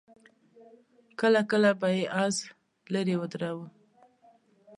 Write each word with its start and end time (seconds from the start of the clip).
کله 1.19 1.41
کله 1.51 1.71
به 1.79 1.89
يې 1.97 2.03
آس 2.23 2.37
ليرې 2.93 3.15
ودراوه. 3.21 3.67